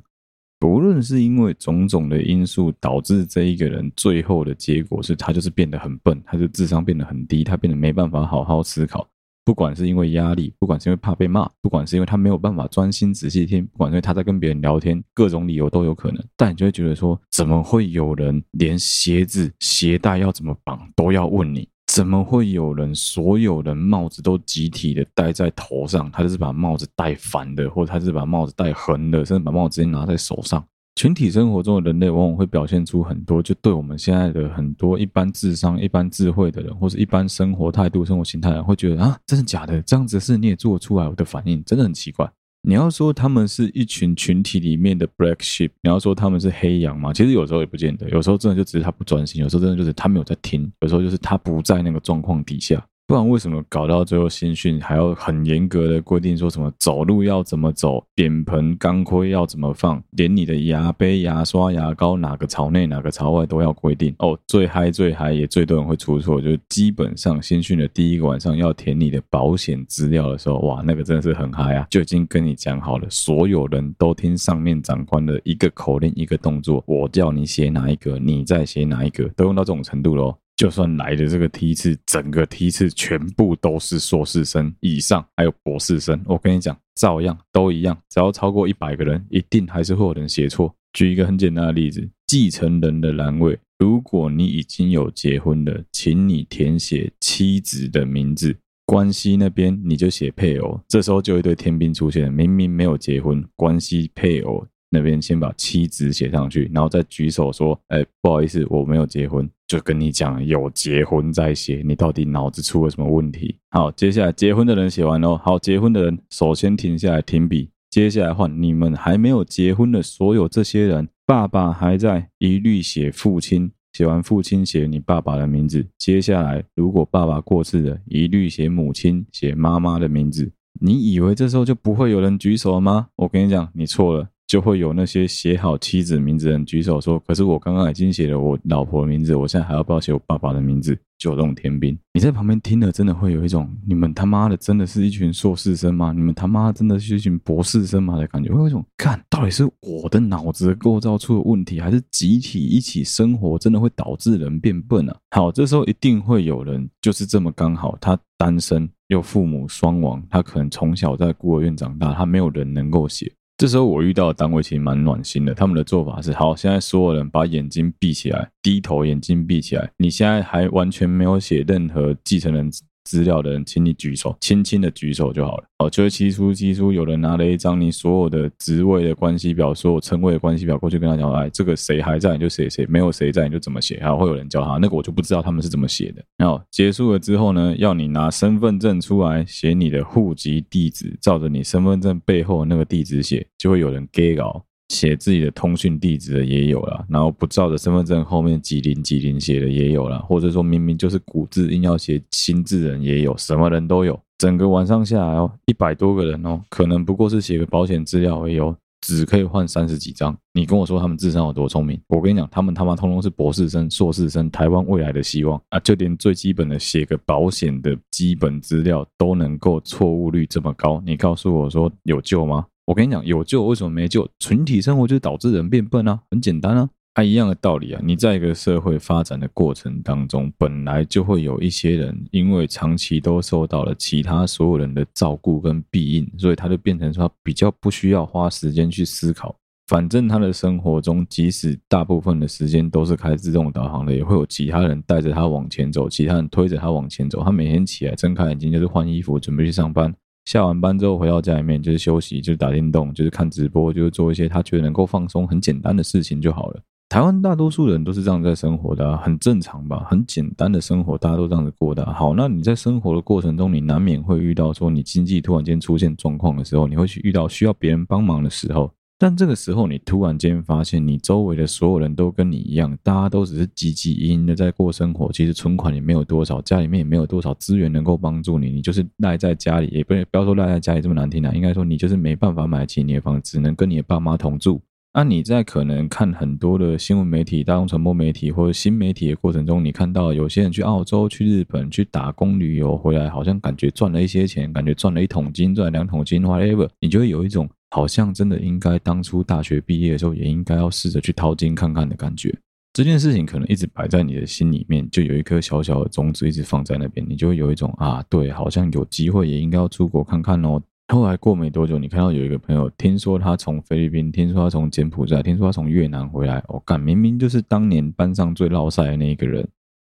[0.60, 9.08] 不论是因为种种的因素导致这一个人最后的结果是他就是变得很笨，他的智商变得很低，他变得没办法好好思考。
[9.48, 16.22] 不管是因为压力，不管是因为怕被骂，不管是因为他没有办法专心仔细听，不管是因为他在跟别人聊天，各种理由都有可能。
[16.36, 21.66] 但你就会觉得说，怎么会有人连鞋子鞋带要怎么绑都要问你？
[21.86, 26.12] 怎么会有人所有人帽子都集体的戴在头上？
[26.12, 30.62] 他就是把帽子戴反的，或者他是把帽子戴横的，甚至把帽子直接拿在手上。
[30.98, 39.80] 群体生活中的人类往往会表现出很多，就对我们现在的很多一般智商、一般智慧的人，或是一般生活态度、生活形态的人，会觉得啊，真的假的？
[39.84, 42.28] 这样子的事你也做出来，我的反应真的很奇怪。
[42.64, 47.14] 你要说他们是一群群体里面的 black sheep，你要说他们是黑羊吗？
[47.14, 52.84] 其实有时候也不见得，有时候真的就只是他不专心，有时候真的就是他没有在听，有时候就是他不在那个状况底下。
[53.08, 64.38] 不然为什么搞到最后新训还要很严格的规定，说什么走路要怎么走，脸盆钢盔要怎么放，连你的牙杯、牙刷、牙膏哪个朝内哪个朝外都要规定哦。
[64.46, 80.36] 最嗨最嗨也最多人会出错，就是基本上新训的第一个晚上要填你的保险资料的时候，哇，那个真的是很嗨啊，就已经跟你讲好了，所有人都听上面长官的一个口令一个动作，我叫你写哪一个，你再写哪一个，都用到这种程度喽。
[80.58, 90.74] 就算来的这个梯次，整个梯次全部都是硕士生以上，还有博士生，我跟你讲，照样都一样，只要超过一百个人，一定还是会有人写错。
[90.94, 104.66] 举一个很简单的例子，继承人的栏位，如果你已经有结婚了，请你填写妻子的名字，关系那边你就写配偶，这时候就一堆天兵出现，明明没有结婚，关系配偶。
[104.90, 113.58] 那边先把妻子写上去，然后再举手说：“哎，不好意思，我没有结婚。”就跟你讲有结婚再写，你到底脑子出了什么问题？
[113.72, 115.36] 好，接下来结婚的人写完喽。
[115.36, 123.72] 好，结婚的人首先停下来停笔，接下来换你们还没有结婚的所有这些人，爸爸还在，一律写父亲。
[123.94, 125.86] 写完父亲，写你爸爸的名字。
[125.98, 130.52] 接下来如果爸爸过世了，一律写母亲，写妈妈的名字。
[130.80, 133.08] 你以为这时候就不会有人举手了吗？
[133.16, 134.30] 我跟你讲，你错了。
[134.48, 146.14] 就会有那些写好妻子名字的人举手说：“可是我刚刚已经写了我老婆的名字，我现在还要不要写我爸爸的名字？”就有这种天兵，你在旁边听了，真的会有一种你们他妈的真的是一群硕士生吗？
[146.14, 148.54] 你们他妈真的是一群博士生吗的感觉？
[148.54, 155.18] 会有一种看到底是我的脑子构造出了问题，还是集体一起生活真的会导致人变笨啊？
[155.32, 163.34] 好，这时候一定会有人就是这么刚好，他单身又父母双亡，他可能从小在孤儿院长大，他没有人能够写。
[163.58, 169.90] 这时候我遇到的单位其实蛮暖心的，他们的做法是：好，现在所有人把眼睛闭起来，低头，眼睛闭起来。
[169.98, 172.70] 你现在还完全没有写任何继承人
[173.08, 175.64] 资料的人，请你举手，轻轻的举手就好了。
[175.78, 183.98] 哦，就会七出七出，有人拿了一张你所有的职位的关系表，所有称谓的关系表过去跟他讲，哎，这个谁还在你就写谁，没有谁在你就怎么写。
[184.02, 186.22] 还会有人教他，那个我就不知道他们是怎么写的。
[186.36, 194.67] 然后结束了之后呢，要你拿身份证出来写你的户籍地址，照着你身份证背后那个地址写，就会有人给稿。
[194.90, 204.20] 写自己的通讯地址的也有了，然后不照着身份证后面几零几零写的也有了，或者说明明就是古字硬要写新字人也有，什么人都有。
[204.38, 210.38] 整个晚上下来哦，一百多个人哦，可能不过是写个保险资料而已哦，只可以换三十几张。
[210.54, 212.00] 你跟我说他们智商有多聪明？
[212.08, 215.80] 我跟你讲，他们他妈通通是博士生、硕士生，台湾未来的希望啊！
[215.80, 222.66] 就连最基本的写个保险的基本资料都能够错误率这么高，你告诉我说有救吗？
[222.88, 224.26] 我跟你讲，有救为什么没救？
[224.40, 228.00] 群体生活就导致人变笨啊，很简单啊，还、啊、一样的道理啊。
[228.02, 239.54] 你在一个社会发展的过程当中，本来就会有一些人，因为长期都受到了其他所有人的照顾跟庇应，所以他就变成说他比较不需要花时间去思考。
[239.88, 247.44] 反正他的生活中，即使大部分的时间都是开自动导航的，也会有其他人带着他往前走，其他人推着他往前走。
[247.44, 250.16] 他每天起来睁开眼睛就是换衣服，准备去上班。
[250.48, 256.80] 下完班之后回到家里面就是休息，就是打电动，就是看直播，就是做一些他觉得能够放松、很简单的事情就好了。
[257.10, 260.06] 台湾大多数人都是这样在生活的，很正常吧？
[260.10, 262.06] 很简单的生活，大家都这样子过的。
[262.14, 268.90] 好，那你在生活的过程中，你难免会遇到说你经济突然间出现状况的时候，你会去遇到需要别人帮忙的时候。
[269.20, 284.80] 但这个时候，你突然间发现，你周围的所有人都跟你一样，大家都只是汲汲营营的在过生活，其实存款也没有多少，家里面也没有多少资源能够帮助你，你就是赖在家里，也不不要说赖在家里这么难听啊，应该说你就是没办法买起你的房子，只能跟你的爸妈同住。
[285.16, 297.68] 那你在可能看很多的新闻媒体、大众传播媒体或者新媒体的过程中，你看到有些人去澳洲、去日本去打工旅游回来，好像感觉赚了一些钱，感觉赚了一桶金、赚了两桶金，whatever，你就会有一种。
[297.90, 302.54] 好像真的应该当初大学毕业的时候，也应该要试着去淘金看看的感觉。
[302.94, 310.82] 这件事情可能一直摆在你的心里面，就有一颗小小的种子一直放在那边，你就会有一种啊，对，好像有机会也应该要出国看看哦。
[311.14, 319.66] 后来过没多久，你看到有一个朋友，听说他从菲律宾，听说他从柬埔寨，听说他从越南回来，我干，明明就是当年班上最落赛的那一个人。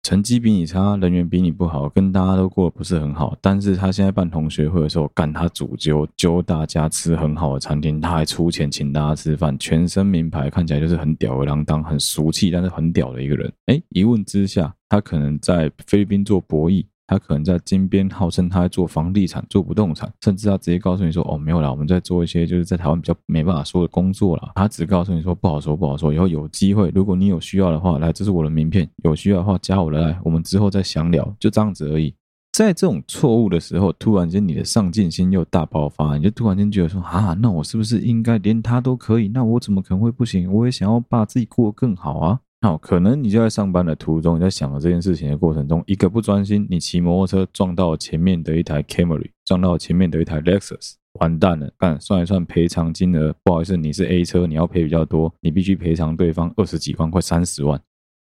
[0.05, 3.35] 成绩比你差，人缘比你不好，跟大家都过得不是很好。
[3.41, 13.51] 但是他现在办同学会的时候，干他主揪揪大家吃很好的餐厅，他还出钱请大家吃饭，全身名牌，看起来就是很吊儿郎当、很俗气，但是很屌的一个人。
[13.65, 16.85] 哎，一问之下，他可能在菲律宾做博弈。
[17.07, 32.15] 他可能在金边号称他在做房地产、做不动产，甚至他直接告诉你说：“哦，没有啦，我们在做一些就是在台湾比较没办法说的工作啦。”他只告诉你说：“不好说，不好说，以后有机会，如果你有需要的话，来，这是我的名片，有需要的话加我的来，我们之后再详聊，就这样子而已。”
[32.53, 39.27] 在这种错误的时候，突然间你的上进心又大爆发，你就突然间觉得说啊，那我是不是应该连他都可以？
[39.27, 40.51] 那我怎么可能会不行？
[40.53, 42.39] 我也想要把自己过得更好啊！
[42.65, 51.71] 那可能你就在上班的途中，你在想着这件事情的过程中，一个不专心，你骑摩托车撞到前面的一台 Camry，撞到前面的一台 Lexus，完蛋了！
[51.77, 57.79] 干，算一算赔偿金额，不好意思，你是 A 车，你要赔比较多，你必须赔偿对方二十几万，快三十万。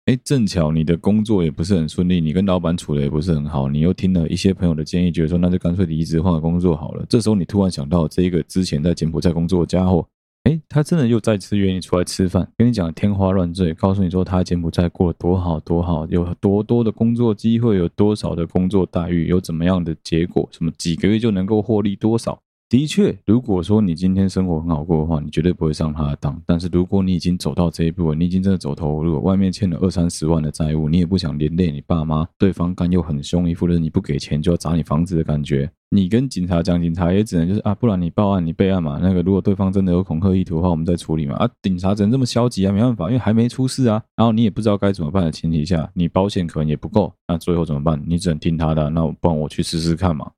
[0.04, 7.04] 哎，正巧你的工作也不是很顺利，你跟老板处的也不是很好，你又听了一些朋友的建议，觉得说那就干脆离职换个工作好了。
[7.08, 10.06] 这时候你突然想到这一个之前在柬埔寨工作的家伙，
[10.48, 22.40] 哎，他真的又再次约你出来吃饭，跟你讲天花乱坠，告诉你说他柬埔寨过得多好多好，有多多的工作机会，有多少的工作待遇，有怎么样的结果，什么几个月就能够获利多少。
[22.68, 26.38] 的确，如果说你今天生活很好过的话，你绝对不会上他的当。
[26.44, 35.70] 但是如果你已经走到这一步了，你已经真的走投无路，外面欠了二三十万的债务，你也不想连累你爸妈，对方干又很凶，一副就是你不给钱就要砸你房子的感觉。
[35.90, 38.98] 你跟警察讲，警察也只能就是啊，不然你报案，你备案嘛。
[39.00, 41.36] 那个如果对方真的有恐吓意图的话，我们再处理嘛。
[41.36, 44.02] 啊，警察只能这么消极啊，没办法，因为还没出事啊。
[44.14, 47.98] 然后你也不知道该怎么办的前提下，你保险可能也不够，那最后怎么办？
[48.06, 50.30] 你只能听他的，那不然我去试试看嘛。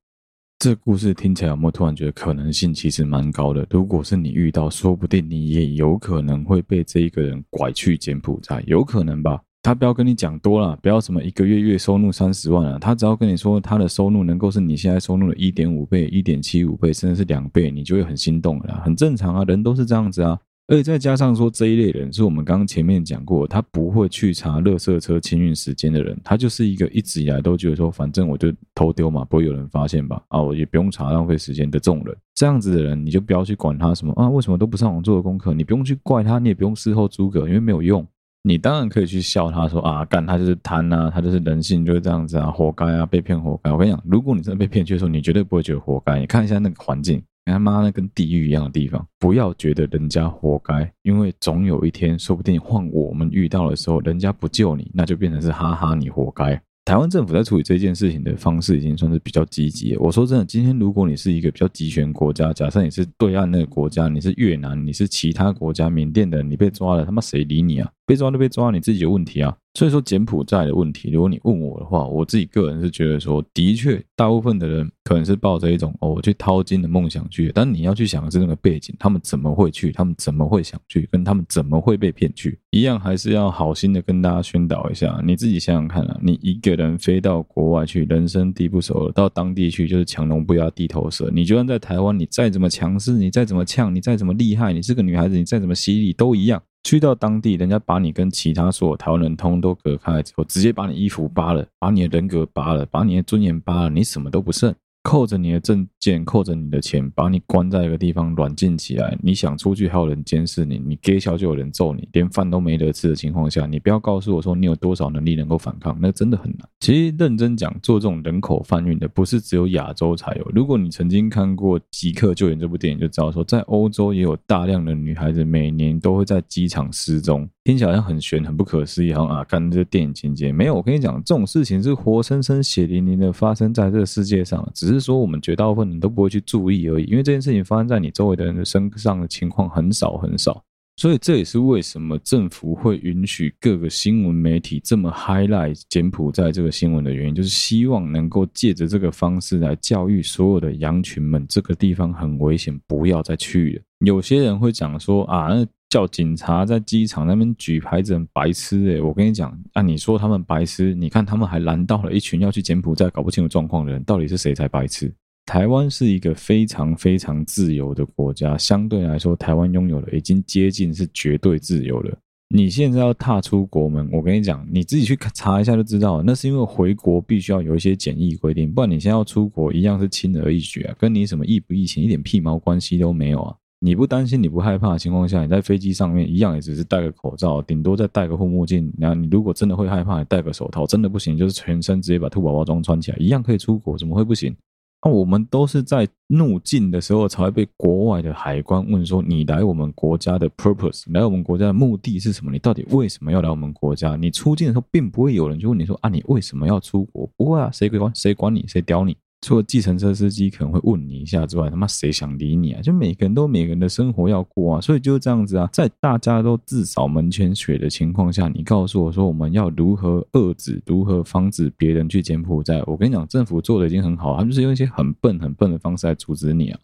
[0.61, 3.65] 这故事听起来有没有突然觉得可能性其实蛮高的？
[3.71, 9.41] 如果是你遇到，说不定你也有可能会被这一个人拐去柬埔寨，有可能吧？
[9.63, 20.37] 他不要跟你讲多了，不要什么一个月月收入三十万啊，他只要跟你说他的收入能够是你现在收入的一点五倍、一点七五倍，甚至是两倍，你就会很心动了，很正常啊，人都是这样子啊。
[20.71, 30.23] 而且再加上说，这一类人是我们刚刚前面讲过，他不会去查垃圾车清运时间的人，他就是一个一直以来都觉得说，反正我就偷丢嘛，不会有人发现吧？
[30.29, 35.53] 啊，我也不用查，浪费时间的这种人，这样子的人，你就不要去管他什么啊，为什么都不上网做的功课？
[35.53, 38.07] 你不用去怪他，你也不用事后诸葛，因为没有用。
[38.43, 43.69] 你当然可以去笑他说啊，干他就是贪啊，他就是人性就是这样子啊，活该啊，被骗活该。
[43.73, 46.17] 我跟你讲，如果你真的被骗去的时候，你绝对不会觉得活该。
[46.17, 47.21] 你看一下那个环境。
[47.51, 56.59] 他妈的跟地狱一样的地方，不要觉得人家活该，因为总有一天，说不定换我们遇到的时候，人家不救你，那就变成是哈哈你活该。
[56.83, 59.95] 台湾政府在处理这件事情的方式已经算是比较积极。
[59.97, 67.89] 我说真的，今天如果你是一个比较集权国家，假设你是对岸那个国家，你是越南，你是其他国家，缅甸的，你被抓了，他妈谁理你啊？
[68.11, 69.55] 被抓就被抓，你自己有问题啊。
[69.73, 85.21] 所以说柬埔寨的问题，如果你问我的话，我自己个人是觉得说，的确，大部分的人可能是抱着一种哦，我去淘金的梦想去，但你要去想的是那个背景，他们怎么会去，他们怎么会想去，跟他们怎么会被骗去，一样还是要好心的跟大家宣导一下。
[85.25, 91.31] 你自己想想看啊，你一个人飞到国外去，人生地不熟，到当地去就是强龙不压地头蛇。
[91.33, 96.61] 你就算在台湾，你再怎么强势，你再怎么呛，你再怎么厉害，你是个女孩子，你再怎么犀利，都一样。
[96.83, 104.73] 去到当地，人家把你跟其他所有台湾人通都隔开之后，直接把你衣服扒了，把你的人格扒了，把你的尊严扒了，你什么都不剩。
[105.03, 109.17] 扣着你的证件，扣着你的钱，把你关在一个地方软禁起来。
[109.21, 116.67] 你想出去，还有人监视你；你给小就有人揍你，连饭都没得吃的情况下，你不要告诉我说你有多少能力能够反抗，那真的很难。
[116.79, 120.51] 其实认真讲，做这种人口贩运的，不是只有亚洲才有。
[120.53, 127.47] 如果你曾经看过《即刻救援》这部电影，就知道说，在欧洲也有大量的女孩子每年都会在机场失踪。
[127.63, 130.73] 听起来好像很玄、很不可思议，好像啊，看这电影情节没有。
[130.73, 137.03] 我跟你讲，这种事情是活生生、血淋淋的发生在这个世界上，只是说我们绝大部分你都不会去注意而已。
[137.03, 140.63] 因为这件事情发生在你周围的人的身上的情况很少很少，
[140.97, 153.81] 所以这也是为什么政府会允许各个新闻媒体这么 highlight 柬埔寨这个新闻的原因，就是希望能够借着这个方式来教育所有的羊群们，这个地方很危险，不要再去了。
[154.05, 155.67] 有些人会讲说啊，那。
[155.91, 165.13] 叫警察在机场那边举牌子很白痴诶、我跟你讲，啊，你说他们白痴，你看他们还拦到了一群要去柬埔寨搞不清楚状况的人，到底是谁才白痴？
[165.45, 172.17] 台湾是一个非常非常自由的国家，相对来说，台湾拥有的已经接近是绝对自由了。
[172.53, 183.55] 你现在要踏出国门，我跟你讲，你自己去查一下就知道了，那是因为回国必须要有一些检疫规定，不然你现在要出国一样是轻而易举啊，跟你什么疫不疫情一点屁毛关系都没有啊。
[183.79, 188.93] 你不担心、你不害怕的情况下，你在飞机上面一样也只是戴个口罩，顶多再戴个护目镜。
[188.99, 194.55] 然后你如果真的会害怕，你戴个手套，真的不行，就是全身直接把兔宝宝装穿起来，一样可以出国，怎么会不行？
[195.03, 202.51] 那我们都是在入境的时候才会被国外的海关问说：“你来我们国家的 purpose，来我们国家的目的是什么？
[202.51, 208.63] 你到底为什么要来我们国家？”你出境的时候，并不会有人就问你说：“啊，你为什么要出国？”不会啊，谁管谁管你？
[208.67, 209.17] 谁屌你？
[209.41, 212.81] 除了计程车司机可能会问你一下之外，他妈谁想理你啊？
[212.81, 222.83] 就每个人都每个人的生活要过啊，所以就这样子啊，在大家都自扫门前雪的情况下，你告诉我说我们要如何遏制、如何防止别人去柬埔寨？
[222.85, 226.79] 我跟你讲，政府做的已经很好，他们就是用一些很笨、很笨的方式来阻止你啊，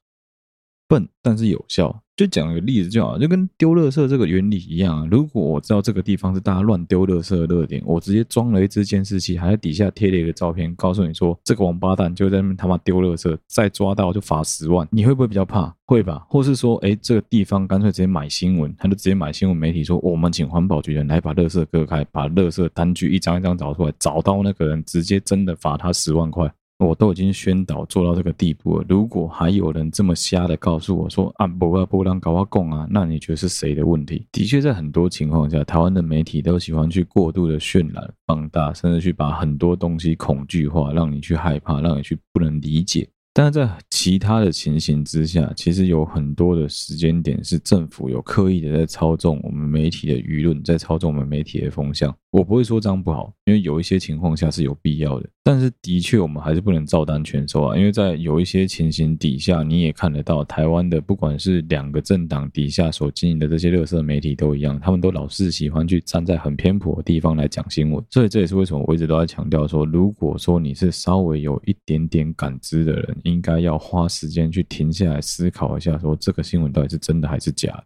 [0.87, 2.01] 笨但是有效。
[2.17, 5.07] 就讲个例子就好，就跟丢垃圾这个原理一样啊。
[5.09, 15.71] 如果我知道这个地方是大家乱丢垃圾的热点，我直接装了一支监视器，还在底下贴了一个照片，告诉你说这个王八蛋就在那边他妈丢垃圾，再抓到就罚十万，你会不会比较怕？
[15.85, 16.25] 会吧？
[16.27, 26.51] 或是说，哎，这个地方干脆直接买新闻，他就直接买新闻媒体说，我们请环保局人来把垃圾割开，把垃圾单据一张一张找出来，找到那个人，直接真的罚他十万块。
[26.79, 34.27] 我都已经宣导做到这个地步了，如果还有人这么瞎的告诉我说啊，不啊不让搞啊供啊，那你觉得是谁的问题？
[34.31, 43.09] 的确，在很多情况下，台湾的媒体都喜欢去过度的渲染、放大，甚至去把很多东西恐惧化，让你去害怕，让你去不能理解。
[43.37, 52.11] 但是在其他的情形之下，其实有很多的时间点是政府有刻意的在操纵我们媒体的舆论，在操纵我们媒体的风向。
[52.31, 55.29] 我不会说这样不好，因为有一些情况下是有必要的。
[55.43, 68.03] 但是的确，我们还是不能照单全收啊，因为在有一些情形底下，你也看得到台湾的不管是两个政党底下所经营的这些乐色媒体都一样，他们都老是喜欢去站在很偏颇的地方来讲新闻。
[68.09, 77.83] 所以这也是为什么我一直都在强调说，如果说你是稍微有一点点感知的人，应该要花时间去停下来思考一下，说这个新闻到底是真的还是假的。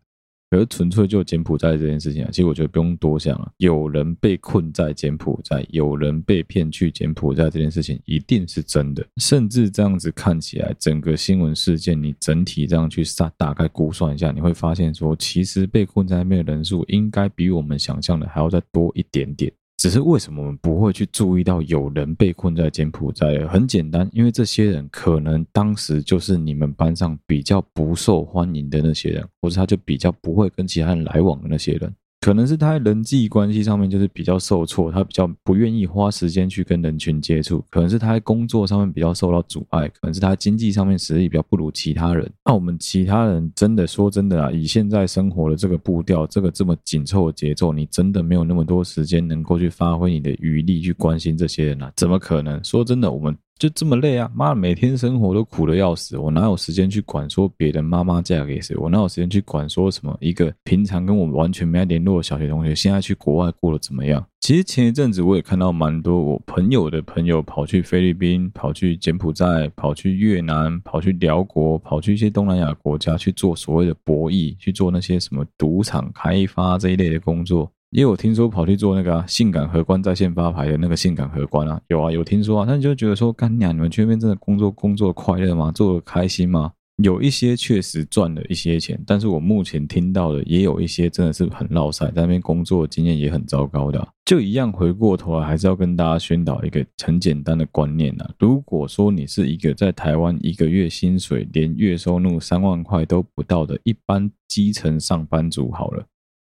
[0.53, 3.49] 而纯粹就柬埔寨这件事情啊，其实我觉得不用多想啊。
[3.55, 9.01] 有人被困在柬埔寨，有人被骗去柬埔寨这件事情，一定是真的。
[9.15, 19.49] 甚至这样子看起来，整个新闻事件，你整体这样去大大概估算一下，你会发现说，其实被困在那边的人数，应该比我们想象的还要再多一点点。
[19.81, 23.47] 只是为什么我们不会去注意到有人被困在柬埔寨？
[23.47, 31.91] 很简单，因为这些人可能当时就是你们班上比较不受欢迎的那些人，或者他就比较不会跟其他人来往的那些人。
[32.21, 37.65] 可能是他在人际关系上面就是比较受挫，他比较不愿意花时间去跟人群接触。
[37.71, 42.31] 可能是他在工作上面比较受到阻碍，可能是他经济上面实力比较不如其他人。
[42.45, 51.91] 那我们其他人真的说真的啊，以现在生活的这个步调，这个这么紧凑的节奏，你真的没有那么多时间能够去发挥你的余力去关心这些人啊？
[51.95, 52.63] 怎么可能？
[52.63, 53.35] 说真的，我们。
[53.61, 54.27] 就这么累啊！
[54.33, 58.75] 妈，每天生活都苦得要死，我哪有时间去管说别人妈妈嫁给谁？
[58.75, 64.25] 我哪有时间去管说什么一个平常跟我完全没联络的小学同学，现在去国外过得怎么样？
[64.39, 77.71] 其实前一阵子我也看到蛮多我朋友的朋友跑去菲律宾、跑去柬埔寨、跑去越南、跑去寮国、跑去一些东南亚国家去做所谓的博弈，去做那些什么赌场开发这一类的工作。
[77.91, 85.73] 也有听说跑去做那个、啊、性感荷官在线发牌的那个性感荷官啊，有啊，有听说啊，但你就觉得说，干娘，你们去那边真的工作工作快乐吗？
[85.73, 86.71] 做的开心吗？
[87.03, 106.05] 有一些确实赚了一些钱，但是我目前听到的也有一些真的是很落赛，在那边工作经验也很糟糕的、就一样回过头来，还是要跟大家宣导一个很简单的观念啊，如果说你是一个在台湾一个月薪水连月收入三万块都不到的一般基层上班族，好了。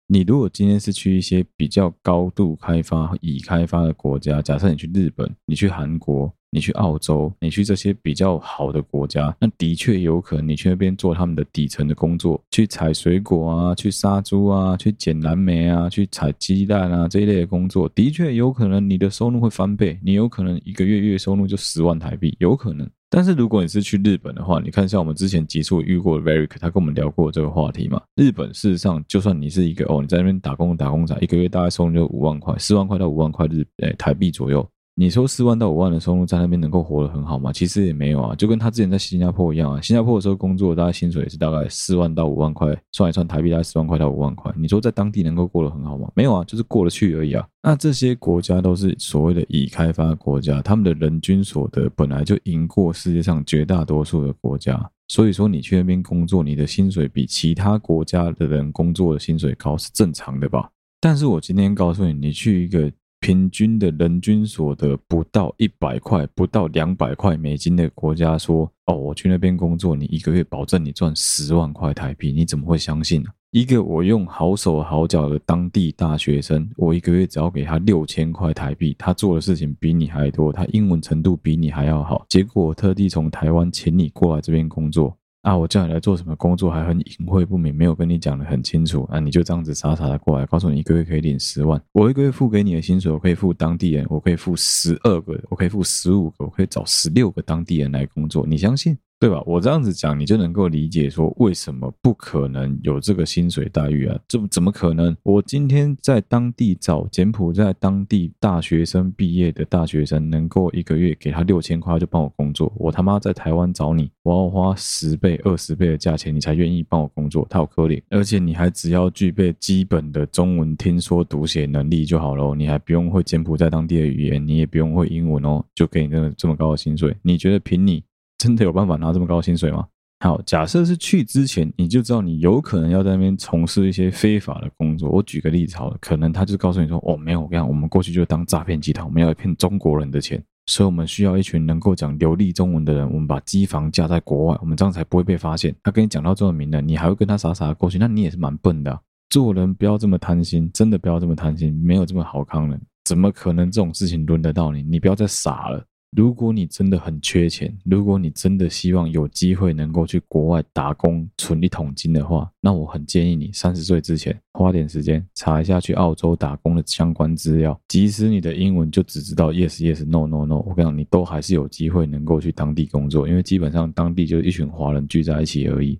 [0.09, 22.89] 你如果今天是去一些比较高度开发、已开发的国家，假设你去日本、你去韩国、你去澳洲、你去这些比较好的国家，那的确有可能你去那边做他们的底层的工作，去采水果啊、去杀猪啊、去捡蓝莓啊、去采鸡蛋啊这一类的工作，的确有可能你的收入会翻倍，你有可能一个月月收入就十万台币，有可能。
[23.09, 28.01] 但是如果你是去日本的话，你看像我们之前集数遇过的 Varick，他跟我们聊过这个话题嘛。
[28.15, 34.67] 日本事实上，就算你是一个哦，你在那边打工打工仔，一个月大概收入就五万块，四万块到五万块日诶台币左右。
[34.99, 37.53] 你说四万到五万的收入在那边能够活得很好吗？
[37.53, 39.79] 其实也没有啊，就跟他之前在新加坡一样啊。
[39.79, 44.51] 新加坡的时候工作，大概薪水也是大概四万到五万块，算一算台币大概四万块到五万块。
[44.57, 46.09] 你说在当地能够过得很好吗？
[46.15, 47.47] 没有啊，就是过得去而已啊。
[47.61, 60.71] 那这些国家都是所谓的已开发国家，他们的人均所得本来就赢过世界上绝大多数的国家，所以说你去那边工作，你的薪水比其他国家的人工作的薪水高是正常的吧？
[60.99, 62.91] 但是我今天告诉你，你去一个。
[63.19, 73.29] 平均的人均所得不到一百块，不到两百块美金的国家说：“哦，我去那边工作，你一个月保证你赚十万块台币。”你怎么会相信呢？
[73.51, 85.17] 一个我用好手好脚的当地大学生，我一个月只要给他六千块台币，他做的事情比你还多，他英文程度比你还要好，结果我特地从台湾请你过来这边工作。
[85.47, 98.97] 啊，我叫你来做什么工作还很隐晦不明，没有跟你讲得很清楚啊，你就这样子傻傻的过来，告诉你一个月可以领十万，我一个月付给你的薪水，我可以付当地人，我可以付十二个，我可以付十五个，我可以找十六个当地人来工作，你相信？
[99.19, 99.41] 对吧？
[99.47, 104.19] 我这样子讲，你就能够理解说为什么不可能有这个薪水待遇啊？
[104.27, 105.15] 这怎么可能？
[105.23, 112.71] 我今天在当地找柬埔寨当地大学生毕业的大学生，能够一个月给他六千块就帮我工作。
[112.77, 117.43] 我他妈在台湾找你，我要花十倍、二十倍的价钱，你才愿意帮我工作？
[117.49, 117.99] 太可怜！
[118.11, 127.15] 而且你还只要具备基本的中文听说读写能力就好了，你还不用会柬埔寨当地的语言，你也不用会英文哦，就给你这么这么高的薪水？
[127.23, 128.03] 你觉得凭你？
[128.37, 129.85] 真的有办法拿这么高薪水吗？
[130.19, 135.09] 好，假设是去之前你就知道你有可能要在那边从事一些非法的工作。
[135.11, 147.99] 我举个例子好了，可能他就告诉你说：“哦，没有，我跟你讲，我们过去就当诈骗集团，我们要骗中国人的钱，所以我们需要一群能够讲流利中文的人，我们把机房架在国外，我们这样才不会被发现。”他跟你讲到这么明了，你还会跟他傻傻的过去？
[147.99, 148.99] 那你也是蛮笨的。
[149.29, 154.81] 做人不要这么贪心，真的不要这么贪心，没有这么好康的，怎么可能这种事情轮得到你？
[154.81, 155.85] 你不要再傻了。
[156.17, 167.79] 如果你真的很缺钱，如果你真的希望有机会能够去国外打工存一桶金的话，那我很建议你三十岁之前花点时间查一下去澳洲打工的相关资料。
[167.87, 175.99] 即使你的英文就只知道 yes yes no no no，我跟你讲，你都还是有机会能够去当地工作，因为基本上当地就是一群华人聚在一起而已。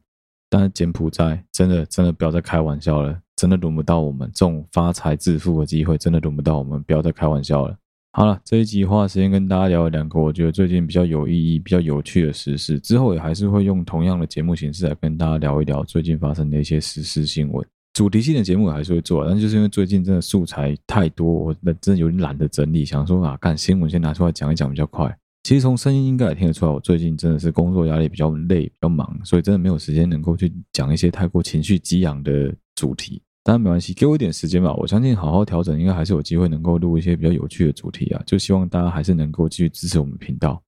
[0.50, 7.78] 但是柬埔寨真的真的不要再开玩笑了，真的轮不到我们这种发财致富的机会，真的轮不到我们，不要再开玩笑了。
[8.18, 17.64] 好了，这一集花时间跟大家聊了两个我觉得最近比较有意义、比较有趣的时事，之后也还是会用同样的节目形式来跟大家聊一聊最近发生的一些时事新闻。
[17.94, 25.16] 主题性的节目还是会做，但就是因为最近真的素材太多，我真的有点懒得整理，想说啊，看新闻先拿出来讲一讲比较快。
[25.44, 33.22] 其实从声音应该也听得出来，我最近真的是工作压力比较累、比较忙，所以真的没有时间能够去讲一些太过情绪激昂的主题。
[33.48, 34.74] 当然没关系，给我一点时间吧。
[34.74, 38.22] 我相信好好调整，应该还是有机会能够录一些比较有趣的主题啊。
[38.26, 40.62] 就希望大家还是能够继续支持我们频道。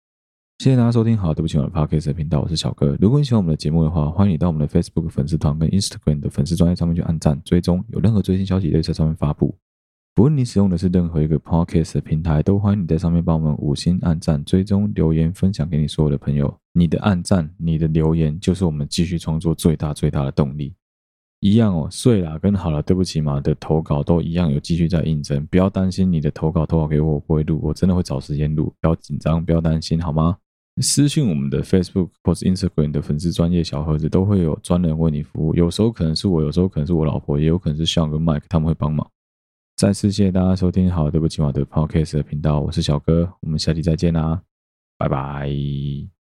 [0.59, 2.97] 谢谢大家收听，好，对不起，我的 Podcast 频道，我是小哥。
[3.01, 9.53] 如果你喜欢我们的节目的话，欢迎你到我们的 Facebook 粉丝团跟 Instagram 的粉丝专页上面去按赞追踪，有任何最新消息都在上面发布。
[10.15, 16.57] 不论你使用的是任何一个 Podcast 的平台，都欢迎你在上面帮我们五星按赞追踪留言分享给你所有的朋友。
[16.71, 20.73] 你的按赞、你的留言，就是我们继续创作最大最大的动力。
[21.41, 30.37] 一样哦，睡啦，跟好了，对不起嘛的投稿都一样，有继续在应征，不要担心你的投稿投稿给我，我不会录，我真的会找时间录，不要紧张，不要担心，好吗？
[30.81, 39.05] 私讯我们的 Facebook 或是 Instagram 的粉丝专业小盒子都会有专人为你服务，有时候可能是我，有时候可能是我老婆，也有可能是 Sean 跟 Mike 他们会帮忙。
[39.75, 44.41] 再次谢谢大家收听好，对不起嘛的 Podcast 的频道，我是小哥，我们下期再见啦，
[44.97, 46.18] 拜拜。